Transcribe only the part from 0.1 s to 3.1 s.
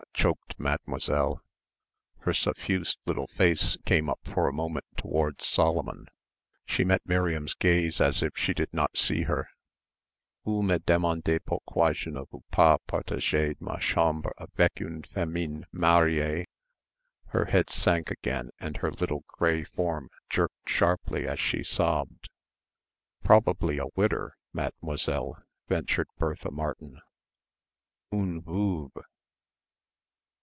choked Mademoiselle. Her suffused